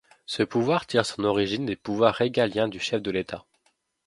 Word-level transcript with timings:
Ce 0.25 0.41
pouvoir 0.41 0.87
tire 0.87 1.05
son 1.05 1.25
origine 1.25 1.67
des 1.67 1.75
pouvoirs 1.75 2.15
régaliens 2.15 2.67
du 2.67 2.79
chef 2.79 3.03
de 3.03 3.11
l’État. 3.11 3.45